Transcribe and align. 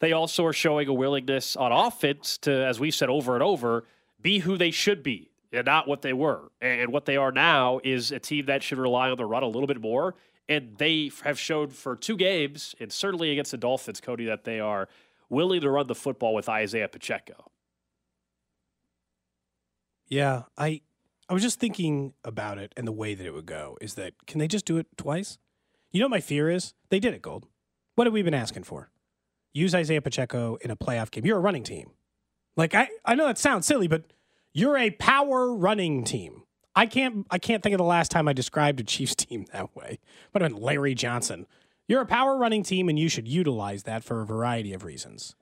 They 0.00 0.12
also 0.12 0.44
are 0.46 0.52
showing 0.52 0.88
a 0.88 0.92
willingness 0.92 1.56
on 1.56 1.72
offense 1.72 2.38
to, 2.38 2.52
as 2.52 2.80
we've 2.80 2.94
said 2.94 3.08
over 3.08 3.34
and 3.34 3.42
over, 3.42 3.84
be 4.20 4.40
who 4.40 4.56
they 4.56 4.70
should 4.70 5.02
be 5.02 5.30
and 5.52 5.66
not 5.66 5.86
what 5.86 6.02
they 6.02 6.12
were. 6.12 6.50
And 6.60 6.92
what 6.92 7.04
they 7.04 7.16
are 7.16 7.32
now 7.32 7.80
is 7.84 8.10
a 8.10 8.18
team 8.18 8.46
that 8.46 8.62
should 8.62 8.78
rely 8.78 9.10
on 9.10 9.16
the 9.16 9.26
run 9.26 9.42
a 9.42 9.48
little 9.48 9.66
bit 9.66 9.80
more. 9.80 10.14
And 10.48 10.76
they 10.78 11.10
have 11.22 11.38
showed 11.38 11.72
for 11.72 11.94
two 11.94 12.16
games, 12.16 12.74
and 12.80 12.92
certainly 12.92 13.30
against 13.30 13.52
the 13.52 13.56
Dolphins, 13.56 14.00
Cody, 14.00 14.24
that 14.24 14.42
they 14.44 14.58
are 14.58 14.88
willing 15.28 15.60
to 15.60 15.70
run 15.70 15.86
the 15.86 15.94
football 15.94 16.34
with 16.34 16.48
Isaiah 16.48 16.88
Pacheco. 16.88 17.50
Yeah, 20.08 20.44
I 20.58 20.80
I 21.28 21.34
was 21.34 21.42
just 21.42 21.60
thinking 21.60 22.14
about 22.24 22.58
it 22.58 22.72
and 22.76 22.84
the 22.84 22.92
way 22.92 23.14
that 23.14 23.24
it 23.24 23.32
would 23.32 23.46
go 23.46 23.78
is 23.80 23.94
that 23.94 24.14
can 24.26 24.40
they 24.40 24.48
just 24.48 24.64
do 24.64 24.78
it 24.78 24.88
twice? 24.96 25.38
You 25.92 26.00
know 26.00 26.06
what 26.06 26.10
my 26.10 26.20
fear 26.20 26.50
is? 26.50 26.74
They 26.88 26.98
did 26.98 27.14
it, 27.14 27.22
Gold. 27.22 27.46
What 27.94 28.08
have 28.08 28.14
we 28.14 28.22
been 28.22 28.34
asking 28.34 28.64
for? 28.64 28.90
Use 29.52 29.74
Isaiah 29.74 30.02
Pacheco 30.02 30.56
in 30.60 30.70
a 30.70 30.76
playoff 30.76 31.10
game. 31.10 31.24
You're 31.24 31.38
a 31.38 31.40
running 31.40 31.64
team. 31.64 31.90
Like 32.56 32.74
I, 32.74 32.88
I 33.04 33.14
know 33.14 33.26
that 33.26 33.38
sounds 33.38 33.66
silly, 33.66 33.88
but 33.88 34.12
you're 34.52 34.76
a 34.76 34.90
power 34.90 35.54
running 35.54 36.04
team. 36.04 36.42
I 36.74 36.86
can't 36.86 37.26
I 37.30 37.38
can't 37.38 37.62
think 37.62 37.74
of 37.74 37.78
the 37.78 37.84
last 37.84 38.10
time 38.10 38.28
I 38.28 38.32
described 38.32 38.80
a 38.80 38.84
Chiefs 38.84 39.14
team 39.16 39.46
that 39.52 39.74
way. 39.74 39.98
But 40.32 40.42
have 40.42 40.52
been 40.52 40.60
Larry 40.60 40.94
Johnson. 40.94 41.46
You're 41.88 42.02
a 42.02 42.06
power 42.06 42.36
running 42.36 42.62
team 42.62 42.88
and 42.88 42.98
you 42.98 43.08
should 43.08 43.26
utilize 43.26 43.82
that 43.84 44.04
for 44.04 44.20
a 44.20 44.26
variety 44.26 44.72
of 44.72 44.84
reasons. 44.84 45.34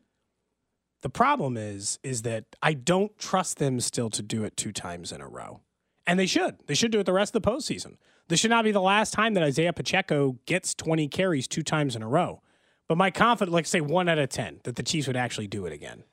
The 1.02 1.10
problem 1.10 1.56
is 1.56 1.98
is 2.02 2.22
that 2.22 2.44
I 2.62 2.72
don't 2.72 3.16
trust 3.18 3.58
them 3.58 3.80
still 3.80 4.10
to 4.10 4.22
do 4.22 4.44
it 4.44 4.56
two 4.56 4.72
times 4.72 5.12
in 5.12 5.20
a 5.20 5.28
row. 5.28 5.60
And 6.06 6.18
they 6.18 6.26
should. 6.26 6.56
They 6.66 6.74
should 6.74 6.90
do 6.90 7.00
it 7.00 7.04
the 7.04 7.12
rest 7.12 7.34
of 7.36 7.42
the 7.42 7.50
postseason. 7.50 7.96
This 8.28 8.40
should 8.40 8.50
not 8.50 8.64
be 8.64 8.72
the 8.72 8.80
last 8.80 9.12
time 9.12 9.34
that 9.34 9.42
Isaiah 9.42 9.72
Pacheco 9.72 10.38
gets 10.46 10.74
20 10.74 11.08
carries 11.08 11.46
two 11.46 11.62
times 11.62 11.94
in 11.94 12.02
a 12.02 12.08
row. 12.08 12.42
But 12.88 12.96
my 12.96 13.10
confidence, 13.10 13.52
like 13.52 13.66
say 13.66 13.80
one 13.80 14.08
out 14.08 14.18
of 14.18 14.30
10, 14.30 14.60
that 14.64 14.76
the 14.76 14.82
Chiefs 14.82 15.06
would 15.06 15.16
actually 15.16 15.46
do 15.46 15.66
it 15.66 15.72
again. 15.72 16.04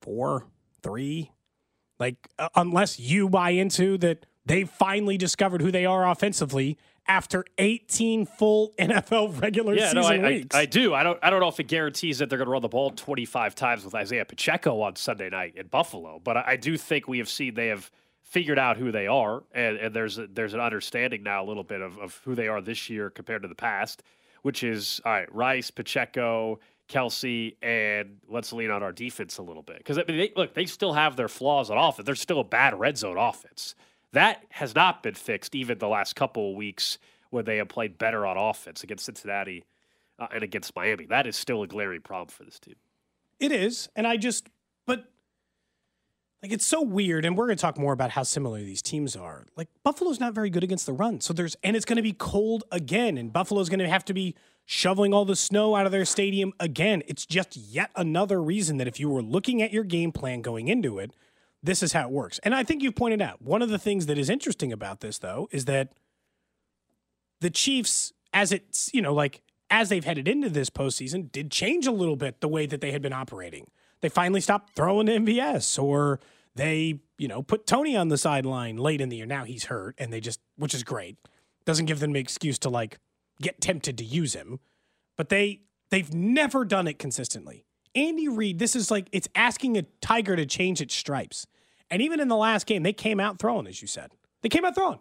Four, 0.00 0.46
three. 0.82 1.30
Like, 1.98 2.16
uh, 2.38 2.48
unless 2.56 2.98
you 2.98 3.28
buy 3.28 3.50
into 3.50 3.98
that 3.98 4.26
they 4.46 4.64
finally 4.64 5.16
discovered 5.16 5.60
who 5.60 5.70
they 5.70 5.86
are 5.86 6.08
offensively 6.08 6.78
after 7.06 7.44
18 7.58 8.24
full 8.26 8.72
NFL 8.78 9.40
regular 9.40 9.74
yeah, 9.74 9.90
season 9.90 10.20
no, 10.20 10.26
I, 10.26 10.30
weeks. 10.30 10.56
I, 10.56 10.60
I, 10.60 10.66
do. 10.66 10.94
I 10.94 11.02
don't. 11.02 11.18
I 11.22 11.30
don't 11.30 11.40
know 11.40 11.48
if 11.48 11.60
it 11.60 11.68
guarantees 11.68 12.18
that 12.18 12.30
they're 12.30 12.38
going 12.38 12.46
to 12.46 12.52
run 12.52 12.62
the 12.62 12.68
ball 12.68 12.90
25 12.90 13.54
times 13.54 13.84
with 13.84 13.94
Isaiah 13.94 14.24
Pacheco 14.24 14.80
on 14.80 14.96
Sunday 14.96 15.28
night 15.30 15.54
in 15.56 15.66
Buffalo, 15.66 16.20
but 16.22 16.36
I, 16.38 16.44
I 16.46 16.56
do 16.56 16.76
think 16.76 17.08
we 17.08 17.18
have 17.18 17.28
seen 17.28 17.54
they 17.54 17.68
have 17.68 17.90
figured 18.22 18.58
out 18.58 18.76
who 18.78 18.90
they 18.90 19.06
are, 19.06 19.44
and, 19.52 19.76
and 19.76 19.94
there's 19.94 20.18
a, 20.18 20.26
there's 20.26 20.54
an 20.54 20.60
understanding 20.60 21.22
now 21.22 21.44
a 21.44 21.46
little 21.46 21.62
bit 21.62 21.80
of, 21.80 21.98
of 21.98 22.20
who 22.24 22.34
they 22.34 22.48
are 22.48 22.60
this 22.60 22.88
year 22.90 23.10
compared 23.10 23.42
to 23.42 23.48
the 23.48 23.54
past 23.54 24.02
which 24.44 24.62
is 24.62 25.00
all 25.06 25.12
right, 25.12 25.34
Rice, 25.34 25.70
Pacheco, 25.70 26.60
Kelce, 26.86 27.56
and 27.62 28.18
let's 28.28 28.52
lean 28.52 28.70
on 28.70 28.82
our 28.82 28.92
defense 28.92 29.38
a 29.38 29.42
little 29.42 29.62
bit. 29.62 29.78
Because 29.78 29.96
I 29.96 30.04
mean, 30.06 30.18
they, 30.18 30.32
look, 30.36 30.52
they 30.52 30.66
still 30.66 30.92
have 30.92 31.16
their 31.16 31.28
flaws 31.28 31.70
on 31.70 31.78
offense. 31.78 32.04
They're 32.04 32.14
still 32.14 32.40
a 32.40 32.44
bad 32.44 32.78
red 32.78 32.98
zone 32.98 33.16
offense. 33.16 33.74
That 34.12 34.44
has 34.50 34.74
not 34.74 35.02
been 35.02 35.14
fixed 35.14 35.54
even 35.54 35.78
the 35.78 35.88
last 35.88 36.14
couple 36.14 36.50
of 36.50 36.56
weeks 36.56 36.98
where 37.30 37.42
they 37.42 37.56
have 37.56 37.68
played 37.68 37.96
better 37.96 38.26
on 38.26 38.36
offense 38.36 38.84
against 38.84 39.06
Cincinnati 39.06 39.64
uh, 40.18 40.26
and 40.30 40.44
against 40.44 40.76
Miami. 40.76 41.06
That 41.06 41.26
is 41.26 41.36
still 41.36 41.62
a 41.62 41.66
glaring 41.66 42.02
problem 42.02 42.28
for 42.28 42.44
this 42.44 42.60
team. 42.60 42.76
It 43.40 43.50
is, 43.50 43.88
and 43.96 44.06
I 44.06 44.18
just, 44.18 44.50
but 44.84 45.10
like 46.44 46.52
it's 46.52 46.66
so 46.66 46.82
weird, 46.82 47.24
and 47.24 47.38
we're 47.38 47.46
going 47.46 47.56
to 47.56 47.62
talk 47.62 47.78
more 47.78 47.94
about 47.94 48.10
how 48.10 48.22
similar 48.22 48.58
these 48.58 48.82
teams 48.82 49.16
are. 49.16 49.46
Like 49.56 49.68
Buffalo's 49.82 50.20
not 50.20 50.34
very 50.34 50.50
good 50.50 50.62
against 50.62 50.84
the 50.84 50.92
run, 50.92 51.22
so 51.22 51.32
there's 51.32 51.56
and 51.62 51.74
it's 51.74 51.86
going 51.86 51.96
to 51.96 52.02
be 52.02 52.12
cold 52.12 52.64
again, 52.70 53.16
and 53.16 53.32
Buffalo's 53.32 53.70
going 53.70 53.78
to 53.78 53.88
have 53.88 54.04
to 54.04 54.12
be 54.12 54.34
shoveling 54.66 55.14
all 55.14 55.24
the 55.24 55.36
snow 55.36 55.74
out 55.74 55.86
of 55.86 55.92
their 55.92 56.04
stadium 56.04 56.52
again. 56.60 57.02
It's 57.06 57.24
just 57.24 57.56
yet 57.56 57.90
another 57.96 58.42
reason 58.42 58.76
that 58.76 58.86
if 58.86 59.00
you 59.00 59.08
were 59.08 59.22
looking 59.22 59.62
at 59.62 59.72
your 59.72 59.84
game 59.84 60.12
plan 60.12 60.42
going 60.42 60.68
into 60.68 60.98
it, 60.98 61.12
this 61.62 61.82
is 61.82 61.94
how 61.94 62.02
it 62.02 62.10
works. 62.10 62.38
And 62.42 62.54
I 62.54 62.62
think 62.62 62.82
you've 62.82 62.94
pointed 62.94 63.22
out 63.22 63.40
one 63.40 63.62
of 63.62 63.70
the 63.70 63.78
things 63.78 64.04
that 64.04 64.18
is 64.18 64.28
interesting 64.28 64.70
about 64.70 65.00
this, 65.00 65.16
though, 65.16 65.48
is 65.50 65.64
that 65.64 65.94
the 67.40 67.48
Chiefs, 67.48 68.12
as 68.34 68.52
it's 68.52 68.90
you 68.92 69.00
know 69.00 69.14
like 69.14 69.40
as 69.70 69.88
they've 69.88 70.04
headed 70.04 70.28
into 70.28 70.50
this 70.50 70.68
postseason, 70.68 71.32
did 71.32 71.50
change 71.50 71.86
a 71.86 71.92
little 71.92 72.16
bit 72.16 72.42
the 72.42 72.48
way 72.48 72.66
that 72.66 72.82
they 72.82 72.92
had 72.92 73.00
been 73.00 73.14
operating. 73.14 73.70
They 74.04 74.10
finally 74.10 74.42
stopped 74.42 74.76
throwing 74.76 75.06
to 75.06 75.12
MVS 75.12 75.82
or 75.82 76.20
they, 76.54 77.00
you 77.16 77.26
know, 77.26 77.42
put 77.42 77.66
Toney 77.66 77.96
on 77.96 78.08
the 78.08 78.18
sideline 78.18 78.76
late 78.76 79.00
in 79.00 79.08
the 79.08 79.16
year. 79.16 79.24
Now 79.24 79.44
he's 79.44 79.64
hurt, 79.64 79.94
and 79.96 80.12
they 80.12 80.20
just, 80.20 80.40
which 80.58 80.74
is 80.74 80.82
great, 80.84 81.16
doesn't 81.64 81.86
give 81.86 82.00
them 82.00 82.10
an 82.10 82.16
excuse 82.16 82.58
to 82.58 82.68
like 82.68 82.98
get 83.40 83.62
tempted 83.62 83.96
to 83.96 84.04
use 84.04 84.34
him. 84.34 84.60
But 85.16 85.30
they 85.30 85.62
they've 85.90 86.12
never 86.12 86.66
done 86.66 86.86
it 86.86 86.98
consistently. 86.98 87.64
Andy 87.94 88.28
Reid, 88.28 88.58
this 88.58 88.76
is 88.76 88.90
like 88.90 89.08
it's 89.10 89.26
asking 89.34 89.78
a 89.78 89.86
tiger 90.02 90.36
to 90.36 90.44
change 90.44 90.82
its 90.82 90.94
stripes. 90.94 91.46
And 91.90 92.02
even 92.02 92.20
in 92.20 92.28
the 92.28 92.36
last 92.36 92.66
game, 92.66 92.82
they 92.82 92.92
came 92.92 93.18
out 93.18 93.38
throwing, 93.38 93.66
as 93.66 93.80
you 93.80 93.88
said. 93.88 94.10
They 94.42 94.50
came 94.50 94.66
out 94.66 94.74
throwing. 94.74 94.98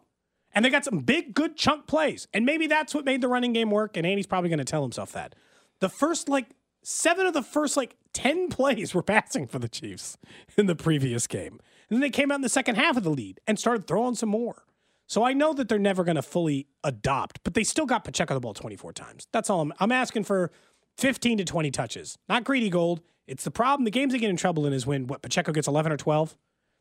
And 0.55 0.63
they 0.63 0.69
got 0.69 0.85
some 0.85 0.99
big, 0.99 1.33
good 1.33 1.57
chunk 1.57 1.87
plays. 1.87 2.29
And 2.33 2.45
maybe 2.45 2.67
that's 2.67 2.95
what 2.95 3.03
made 3.03 3.19
the 3.19 3.27
running 3.27 3.51
game 3.51 3.69
work. 3.69 3.97
And 3.97 4.07
Andy's 4.07 4.27
probably 4.27 4.49
going 4.49 4.59
to 4.59 4.63
tell 4.63 4.81
himself 4.81 5.11
that. 5.11 5.35
The 5.81 5.89
first 5.89 6.29
like 6.29 6.51
seven 6.83 7.25
of 7.25 7.33
the 7.33 7.41
first 7.41 7.75
like 7.75 7.97
10 8.13 8.49
plays 8.49 8.93
were 8.93 9.03
passing 9.03 9.47
for 9.47 9.59
the 9.59 9.69
Chiefs 9.69 10.17
in 10.57 10.67
the 10.67 10.75
previous 10.75 11.27
game. 11.27 11.59
And 11.89 11.97
then 11.97 11.99
they 11.99 12.09
came 12.09 12.31
out 12.31 12.35
in 12.35 12.41
the 12.41 12.49
second 12.49 12.75
half 12.75 12.97
of 12.97 13.03
the 13.03 13.09
lead 13.09 13.39
and 13.47 13.59
started 13.59 13.87
throwing 13.87 14.15
some 14.15 14.29
more. 14.29 14.63
So 15.07 15.23
I 15.23 15.33
know 15.33 15.53
that 15.53 15.67
they're 15.67 15.77
never 15.77 16.03
going 16.03 16.15
to 16.15 16.21
fully 16.21 16.67
adopt, 16.83 17.43
but 17.43 17.53
they 17.53 17.63
still 17.63 17.85
got 17.85 18.03
Pacheco 18.03 18.33
the 18.33 18.39
ball 18.39 18.53
24 18.53 18.93
times. 18.93 19.27
That's 19.31 19.49
all 19.49 19.61
I'm, 19.61 19.73
I'm 19.79 19.91
asking 19.91 20.23
for 20.23 20.51
15 20.97 21.39
to 21.39 21.45
20 21.45 21.71
touches. 21.71 22.17
Not 22.29 22.45
greedy 22.45 22.69
gold. 22.69 23.01
It's 23.27 23.43
the 23.43 23.51
problem. 23.51 23.85
The 23.85 23.91
games 23.91 24.13
they 24.13 24.19
get 24.19 24.29
in 24.29 24.37
trouble 24.37 24.65
in 24.65 24.73
is 24.73 24.87
when 24.87 25.07
what 25.07 25.21
Pacheco 25.21 25.51
gets 25.51 25.67
11 25.67 25.91
or 25.91 25.97
12. 25.97 26.35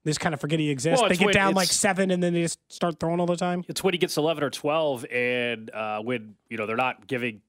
They 0.05 0.11
just 0.11 0.21
kind 0.21 0.35
of 0.35 0.41
forget 0.41 0.59
he 0.59 0.71
exists. 0.71 1.01
Well, 1.01 1.09
they 1.09 1.17
get 1.17 1.33
down 1.33 1.55
like 1.55 1.69
seven 1.69 2.11
and 2.11 2.23
then 2.23 2.33
they 2.33 2.43
just 2.43 2.59
start 2.69 2.99
throwing 2.99 3.21
all 3.21 3.27
the 3.27 3.37
time. 3.37 3.65
It's 3.69 3.85
when 3.85 3.95
he 3.95 3.99
gets 3.99 4.17
11 4.17 4.43
or 4.43 4.51
12 4.51 5.07
and 5.13 5.71
uh, 5.71 6.01
when, 6.01 6.35
you 6.49 6.57
know, 6.57 6.67
they're 6.67 6.77
not 6.77 7.07
giving 7.07 7.43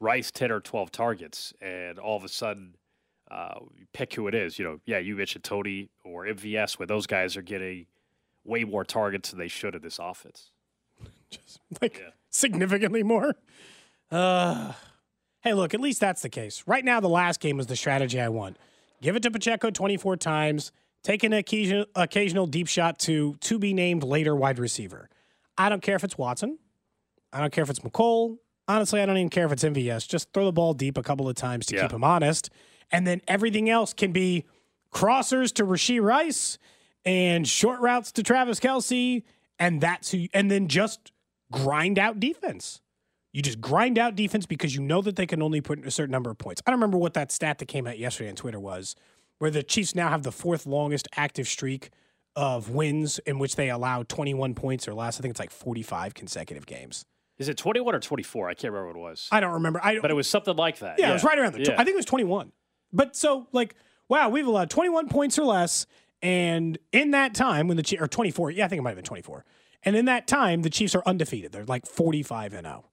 Rice 0.00 0.30
10 0.30 0.50
or 0.50 0.60
12 0.60 0.90
targets, 0.90 1.52
and 1.60 1.98
all 1.98 2.16
of 2.16 2.24
a 2.24 2.28
sudden, 2.28 2.74
uh, 3.30 3.60
pick 3.92 4.14
who 4.14 4.26
it 4.28 4.34
is. 4.34 4.58
You 4.58 4.64
know, 4.64 4.80
yeah, 4.86 4.98
you 4.98 5.16
mentioned 5.16 5.44
Toney 5.44 5.90
or 6.04 6.24
MVS, 6.26 6.78
where 6.78 6.86
those 6.86 7.06
guys 7.06 7.36
are 7.36 7.42
getting 7.42 7.86
way 8.44 8.64
more 8.64 8.84
targets 8.84 9.30
than 9.30 9.38
they 9.38 9.48
should 9.48 9.74
in 9.74 9.82
this 9.82 9.98
offense. 10.00 10.50
Just 11.30 11.60
like 11.80 11.98
yeah. 11.98 12.10
significantly 12.30 13.02
more. 13.02 13.34
Uh, 14.10 14.72
hey, 15.40 15.52
look, 15.52 15.74
at 15.74 15.80
least 15.80 16.00
that's 16.00 16.22
the 16.22 16.28
case. 16.28 16.64
Right 16.66 16.84
now, 16.84 17.00
the 17.00 17.08
last 17.08 17.40
game 17.40 17.56
was 17.56 17.66
the 17.66 17.76
strategy 17.76 18.20
I 18.20 18.28
want. 18.28 18.56
Give 19.02 19.16
it 19.16 19.22
to 19.22 19.30
Pacheco 19.30 19.70
24 19.70 20.16
times, 20.16 20.72
take 21.02 21.24
an 21.24 21.32
occasional, 21.32 21.86
occasional 21.94 22.46
deep 22.46 22.66
shot 22.66 22.98
to 23.00 23.36
to 23.40 23.58
be 23.58 23.72
named 23.72 24.02
later 24.02 24.36
wide 24.36 24.58
receiver. 24.58 25.08
I 25.56 25.68
don't 25.68 25.82
care 25.82 25.96
if 25.96 26.04
it's 26.04 26.18
Watson. 26.18 26.58
I 27.32 27.40
don't 27.40 27.52
care 27.52 27.62
if 27.62 27.70
it's 27.70 27.80
Mecole 27.80 28.38
honestly, 28.70 29.00
I 29.00 29.06
don't 29.06 29.16
even 29.16 29.30
care 29.30 29.46
if 29.46 29.52
it's 29.52 29.64
MVS. 29.64 30.08
Just 30.08 30.32
throw 30.32 30.44
the 30.44 30.52
ball 30.52 30.74
deep 30.74 30.96
a 30.96 31.02
couple 31.02 31.28
of 31.28 31.34
times 31.34 31.66
to 31.66 31.74
yeah. 31.74 31.82
keep 31.82 31.92
him 31.92 32.04
honest. 32.04 32.50
And 32.90 33.06
then 33.06 33.20
everything 33.28 33.70
else 33.70 33.92
can 33.92 34.12
be 34.12 34.44
crossers 34.92 35.52
to 35.54 35.64
Rashee 35.64 36.02
Rice 36.02 36.58
and 37.04 37.46
short 37.46 37.80
routes 37.80 38.12
to 38.12 38.22
Travis 38.22 38.60
Kelce. 38.60 39.22
And 39.58 39.80
that's 39.80 40.10
who, 40.10 40.26
and 40.32 40.50
then 40.50 40.68
just 40.68 41.12
grind 41.52 41.98
out 41.98 42.20
defense. 42.20 42.80
You 43.32 43.42
just 43.42 43.60
grind 43.60 43.98
out 43.98 44.16
defense 44.16 44.46
because 44.46 44.74
you 44.74 44.80
know 44.82 45.02
that 45.02 45.16
they 45.16 45.26
can 45.26 45.40
only 45.40 45.60
put 45.60 45.78
in 45.78 45.86
a 45.86 45.90
certain 45.90 46.10
number 46.10 46.30
of 46.30 46.38
points. 46.38 46.62
I 46.66 46.70
don't 46.70 46.80
remember 46.80 46.98
what 46.98 47.14
that 47.14 47.30
stat 47.30 47.58
that 47.58 47.66
came 47.66 47.86
out 47.86 47.98
yesterday 47.98 48.28
on 48.28 48.36
Twitter 48.36 48.58
was, 48.58 48.96
where 49.38 49.50
the 49.50 49.62
Chiefs 49.62 49.94
now 49.94 50.08
have 50.08 50.24
the 50.24 50.32
fourth 50.32 50.66
longest 50.66 51.06
active 51.16 51.46
streak 51.46 51.90
of 52.34 52.70
wins 52.70 53.18
in 53.20 53.38
which 53.38 53.56
they 53.56 53.70
allow 53.70 54.02
21 54.02 54.54
points 54.54 54.88
or 54.88 54.94
less. 54.94 55.18
I 55.18 55.22
think 55.22 55.30
it's 55.30 55.40
like 55.40 55.50
45 55.50 56.14
consecutive 56.14 56.66
games. 56.66 57.04
Is 57.38 57.48
it 57.48 57.56
21 57.56 57.94
or 57.94 58.00
24? 58.00 58.48
I 58.48 58.54
can't 58.54 58.72
remember 58.72 58.88
what 58.88 58.96
it 58.96 59.10
was. 59.10 59.28
I 59.32 59.40
don't 59.40 59.54
remember. 59.54 59.80
I 59.82 59.94
don't, 59.94 60.02
but 60.02 60.10
it 60.10 60.14
was 60.14 60.28
something 60.28 60.56
like 60.56 60.80
that. 60.80 60.98
Yeah, 60.98 61.06
yeah. 61.06 61.10
it 61.10 61.14
was 61.14 61.24
right 61.24 61.38
around 61.38 61.54
there. 61.54 61.62
Yeah. 61.62 61.74
I 61.74 61.84
think 61.84 61.94
it 61.94 61.96
was 61.96 62.04
21. 62.04 62.52
But 62.92 63.16
so, 63.16 63.46
like, 63.52 63.74
wow, 64.08 64.28
we've 64.28 64.46
allowed 64.46 64.70
21 64.70 65.08
points 65.08 65.38
or 65.38 65.44
less. 65.44 65.86
And 66.22 66.78
in 66.92 67.12
that 67.12 67.34
time, 67.34 67.68
when 67.68 67.76
the 67.76 67.82
Chiefs, 67.82 68.02
or 68.02 68.08
24, 68.08 68.50
yeah, 68.50 68.64
I 68.64 68.68
think 68.68 68.80
it 68.80 68.82
might 68.82 68.90
have 68.90 68.96
been 68.96 69.04
24. 69.04 69.44
And 69.82 69.96
in 69.96 70.04
that 70.06 70.26
time, 70.26 70.62
the 70.62 70.70
Chiefs 70.70 70.94
are 70.94 71.02
undefeated. 71.06 71.52
They're 71.52 71.64
like 71.64 71.86
45 71.86 72.52
and 72.52 72.66
0. 72.66 72.84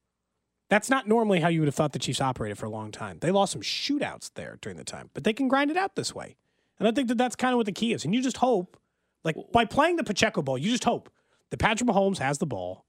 That's 0.69 0.89
not 0.89 1.07
normally 1.07 1.39
how 1.39 1.47
you 1.47 1.61
would 1.61 1.67
have 1.67 1.75
thought 1.75 1.93
the 1.93 1.99
Chiefs 1.99 2.21
operated 2.21 2.57
for 2.57 2.65
a 2.65 2.69
long 2.69 2.91
time. 2.91 3.19
They 3.19 3.31
lost 3.31 3.53
some 3.53 3.61
shootouts 3.61 4.31
there 4.35 4.57
during 4.61 4.77
the 4.77 4.83
time, 4.83 5.09
but 5.13 5.23
they 5.23 5.33
can 5.33 5.47
grind 5.47 5.71
it 5.71 5.77
out 5.77 5.95
this 5.95 6.13
way. 6.13 6.35
And 6.79 6.87
I 6.87 6.91
think 6.91 7.07
that 7.07 7.17
that's 7.17 7.35
kind 7.35 7.53
of 7.53 7.57
what 7.57 7.65
the 7.65 7.71
key 7.71 7.93
is. 7.93 8.05
And 8.05 8.13
you 8.13 8.21
just 8.21 8.37
hope, 8.37 8.77
like 9.23 9.35
by 9.51 9.65
playing 9.65 9.95
the 9.95 10.03
Pacheco 10.03 10.41
ball, 10.41 10.57
you 10.57 10.71
just 10.71 10.83
hope 10.83 11.09
that 11.49 11.57
Patrick 11.57 11.89
Mahomes 11.89 12.19
has 12.19 12.37
the 12.37 12.45
ball 12.45 12.85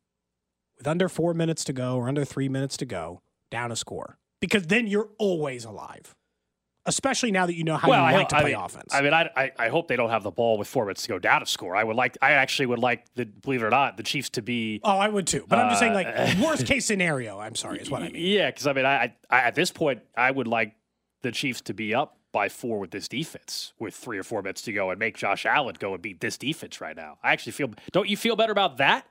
with 0.76 0.86
under 0.86 1.08
four 1.08 1.34
minutes 1.34 1.64
to 1.64 1.72
go 1.72 1.96
or 1.96 2.08
under 2.08 2.24
three 2.24 2.48
minutes 2.48 2.76
to 2.78 2.84
go, 2.84 3.22
down 3.50 3.72
a 3.72 3.76
score. 3.76 4.18
Because 4.40 4.66
then 4.66 4.86
you're 4.86 5.08
always 5.18 5.64
alive. 5.64 6.14
Especially 6.88 7.30
now 7.30 7.46
that 7.46 7.54
you 7.54 7.62
know 7.64 7.76
how 7.76 7.88
well, 7.88 8.00
you 8.00 8.06
I 8.06 8.12
like 8.12 8.20
hope- 8.22 8.28
to 8.30 8.36
I 8.36 8.40
play 8.40 8.54
mean, 8.54 8.60
offense. 8.60 8.92
I 8.94 9.00
mean, 9.02 9.12
I, 9.14 9.30
I 9.36 9.52
I 9.58 9.68
hope 9.68 9.86
they 9.88 9.96
don't 9.96 10.10
have 10.10 10.22
the 10.22 10.30
ball 10.30 10.58
with 10.58 10.66
four 10.66 10.84
minutes 10.86 11.02
to 11.02 11.08
go 11.08 11.18
down 11.18 11.40
to 11.40 11.46
score. 11.46 11.76
I 11.76 11.84
would 11.84 11.94
like, 11.96 12.16
I 12.20 12.32
actually 12.32 12.66
would 12.66 12.78
like 12.80 13.04
the, 13.14 13.26
believe 13.26 13.62
it 13.62 13.66
or 13.66 13.70
not, 13.70 13.96
the 13.96 14.02
Chiefs 14.02 14.30
to 14.30 14.42
be. 14.42 14.80
oh, 14.82 14.98
I 14.98 15.08
would 15.08 15.26
too. 15.26 15.44
But 15.48 15.58
I'm 15.60 15.68
just 15.68 15.80
saying, 15.80 15.94
like, 15.94 16.06
Uh, 16.08 16.34
worst 16.44 16.66
case 16.66 16.86
scenario, 16.86 17.38
I'm 17.38 17.54
sorry, 17.54 17.78
is 17.80 17.90
what 17.90 18.02
I 18.02 18.08
mean. 18.08 18.14
Yeah, 18.26 18.50
because 18.50 18.66
I 18.66 18.72
mean, 18.72 18.86
I, 18.86 19.14
I 19.30 19.40
at 19.40 19.54
this 19.54 19.70
point, 19.70 20.00
I 20.16 20.30
would 20.30 20.48
like 20.48 20.74
the 21.22 21.30
Chiefs 21.30 21.60
to 21.62 21.74
be 21.74 21.94
up 21.94 22.16
by 22.32 22.48
four 22.48 22.78
with 22.78 22.90
this 22.90 23.08
defense 23.08 23.72
with 23.78 23.94
three 23.94 24.18
or 24.18 24.22
four 24.22 24.42
minutes 24.42 24.62
to 24.62 24.72
go 24.72 24.90
and 24.90 24.98
make 24.98 25.16
Josh 25.16 25.46
Allen 25.46 25.76
go 25.78 25.94
and 25.94 26.02
beat 26.02 26.20
this 26.20 26.36
defense 26.36 26.80
right 26.80 26.96
now. 26.96 27.18
I 27.22 27.32
actually 27.32 27.52
feel. 27.52 27.70
Don't 27.92 28.08
you 28.08 28.16
feel 28.16 28.36
better 28.36 28.52
about 28.52 28.76
that? 28.78 29.06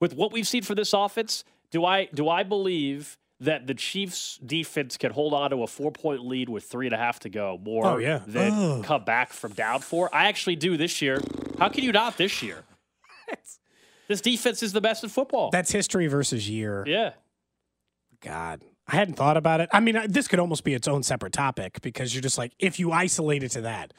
With 0.00 0.14
what 0.14 0.30
we've 0.32 0.46
seen 0.46 0.62
for 0.62 0.74
this 0.74 0.92
offense, 0.92 1.42
do 1.70 1.84
I 1.84 2.04
do 2.06 2.28
I 2.28 2.42
believe 2.42 3.16
that 3.40 3.66
the 3.66 3.74
Chiefs 3.74 4.38
defense 4.44 4.96
can 4.96 5.12
hold 5.12 5.34
on 5.34 5.50
to 5.50 5.62
a 5.62 5.66
four 5.66 5.90
point 5.92 6.24
lead 6.24 6.48
with 6.48 6.64
three 6.64 6.86
and 6.86 6.94
a 6.94 6.98
half 6.98 7.20
to 7.20 7.28
go 7.28 7.58
more 7.62 7.84
Oh, 7.86 7.96
yeah. 7.98 8.20
than 8.26 8.52
Ugh. 8.52 8.84
come 8.84 9.04
back 9.04 9.32
from 9.32 9.52
down 9.52 9.80
four? 9.80 10.08
I 10.14 10.28
actually 10.28 10.56
do 10.56 10.76
this 10.76 11.02
year. 11.02 11.20
How 11.58 11.68
can 11.68 11.84
you 11.84 11.92
not 11.92 12.16
this 12.16 12.42
year? 12.42 12.64
This 14.08 14.20
defense 14.20 14.62
is 14.62 14.72
the 14.72 14.80
best 14.80 15.02
in 15.02 15.10
football. 15.10 15.50
That's 15.50 15.72
history 15.72 16.06
versus 16.06 16.48
year. 16.48 16.84
yeah. 16.86 17.14
God, 18.20 18.62
I 18.86 18.94
hadn't 18.96 19.14
thought 19.14 19.36
about 19.36 19.60
it. 19.60 19.68
I 19.72 19.80
mean, 19.80 20.00
this 20.08 20.28
could 20.28 20.38
almost 20.38 20.62
be 20.64 20.74
its 20.74 20.86
own 20.88 21.02
separate 21.02 21.32
topic 21.32 21.80
because 21.82 22.14
you're 22.14 22.22
just 22.22 22.38
like, 22.38 22.52
if 22.58 22.78
you 22.78 22.92
isolate 22.92 23.42
it 23.42 23.50
to 23.50 23.60
that, 23.62 23.92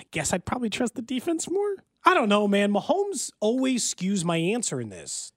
I 0.00 0.04
guess 0.12 0.32
I'd 0.32 0.44
probably 0.46 0.70
trust 0.70 0.94
the 0.94 1.02
defense 1.02 1.50
more. 1.50 1.76
I 2.04 2.14
don't 2.14 2.28
know, 2.28 2.48
man. 2.48 2.72
Mahomes 2.72 3.30
always 3.40 3.92
skews 3.94 4.24
my 4.24 4.36
answer 4.38 4.80
in 4.80 4.88
this. 4.88 5.32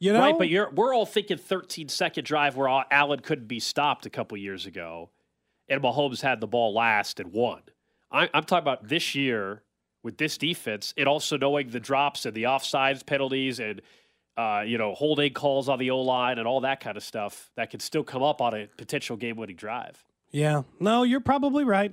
You 0.00 0.12
know, 0.12 0.20
Right, 0.20 0.38
but 0.38 0.48
you're 0.48 0.70
we're 0.70 0.94
all 0.94 1.06
thinking 1.06 1.38
13 1.38 1.88
second 1.88 2.24
drive 2.24 2.56
where 2.56 2.84
Allen 2.90 3.20
couldn't 3.20 3.48
be 3.48 3.58
stopped 3.58 4.06
a 4.06 4.10
couple 4.10 4.38
years 4.38 4.64
ago, 4.66 5.10
and 5.68 5.82
Mahomes 5.82 6.20
had 6.20 6.40
the 6.40 6.46
ball 6.46 6.72
last 6.72 7.18
and 7.18 7.32
won. 7.32 7.62
I, 8.10 8.30
I'm 8.32 8.44
talking 8.44 8.62
about 8.62 8.88
this 8.88 9.14
year 9.14 9.62
with 10.02 10.16
this 10.16 10.38
defense, 10.38 10.94
and 10.96 11.08
also 11.08 11.36
knowing 11.36 11.70
the 11.70 11.80
drops 11.80 12.26
and 12.26 12.34
the 12.34 12.44
offsides 12.44 13.04
penalties 13.04 13.58
and 13.58 13.82
uh, 14.36 14.62
you 14.64 14.78
know 14.78 14.94
holding 14.94 15.32
calls 15.32 15.68
on 15.68 15.80
the 15.80 15.90
O 15.90 16.00
line 16.00 16.38
and 16.38 16.46
all 16.46 16.60
that 16.60 16.78
kind 16.80 16.96
of 16.96 17.02
stuff 17.02 17.50
that 17.56 17.70
could 17.70 17.82
still 17.82 18.04
come 18.04 18.22
up 18.22 18.40
on 18.40 18.54
a 18.54 18.68
potential 18.76 19.16
game 19.16 19.36
winning 19.36 19.56
drive. 19.56 20.04
yeah, 20.30 20.62
no, 20.78 21.02
you're 21.02 21.20
probably 21.20 21.64
right. 21.64 21.92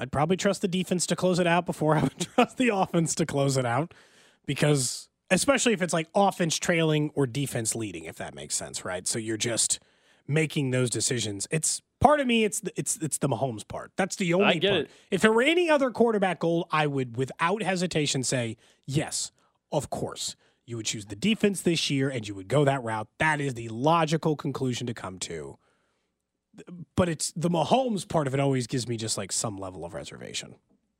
I'd 0.00 0.12
probably 0.12 0.36
trust 0.36 0.62
the 0.62 0.68
defense 0.68 1.06
to 1.06 1.16
close 1.16 1.38
it 1.38 1.46
out 1.46 1.66
before 1.66 1.96
I 1.96 2.02
would 2.02 2.18
trust 2.34 2.56
the 2.56 2.68
offense 2.68 3.14
to 3.16 3.26
close 3.26 3.56
it 3.56 3.66
out 3.66 3.94
because, 4.46 5.07
especially 5.30 5.72
if 5.72 5.82
it's 5.82 5.92
like 5.92 6.08
offense 6.14 6.56
trailing 6.56 7.10
or 7.14 7.26
defense 7.26 7.74
leading, 7.74 8.04
if 8.04 8.16
that 8.16 8.34
makes 8.34 8.54
sense, 8.54 8.84
right? 8.84 9.06
So 9.06 9.18
you're 9.18 9.36
just 9.36 9.80
making 10.26 10.70
those 10.70 10.90
decisions. 10.90 11.46
It's 11.50 11.82
part 12.00 12.20
of 12.20 12.26
me. 12.26 12.44
It's 12.44 12.60
the, 12.60 12.72
it's 12.76 12.96
it's 12.98 13.18
the 13.18 13.28
Mahomes 13.28 13.66
part. 13.66 13.92
That's 13.96 14.16
the 14.16 14.34
only 14.34 14.60
part. 14.60 14.72
it. 14.82 14.90
If 15.10 15.20
there 15.20 15.32
were 15.32 15.42
any 15.42 15.70
other 15.70 15.90
quarterback 15.90 16.40
goal, 16.40 16.68
I 16.70 16.86
would, 16.86 17.16
without 17.16 17.62
hesitation, 17.62 18.22
say 18.22 18.56
yes, 18.86 19.32
of 19.72 19.90
course. 19.90 20.36
You 20.66 20.76
would 20.76 20.86
choose 20.86 21.06
the 21.06 21.16
defense 21.16 21.62
this 21.62 21.88
year, 21.88 22.10
and 22.10 22.28
you 22.28 22.34
would 22.34 22.46
go 22.46 22.66
that 22.66 22.82
route. 22.82 23.08
That 23.18 23.40
is 23.40 23.54
the 23.54 23.70
logical 23.70 24.36
conclusion 24.36 24.86
to 24.86 24.92
come 24.92 25.18
to 25.20 25.58
but 26.96 27.08
it's 27.08 27.32
the 27.36 27.50
Mahomes 27.50 28.08
part 28.08 28.26
of 28.26 28.34
it 28.34 28.40
always 28.40 28.66
gives 28.66 28.88
me 28.88 28.96
just 28.96 29.18
like 29.18 29.32
some 29.32 29.56
level 29.56 29.84
of 29.84 29.94
reservation. 29.94 30.56